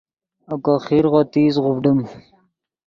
اوکو 0.51 0.73
خیرغو 0.87 1.21
تیز 1.33 1.55
غوڤڈیم 1.63 1.99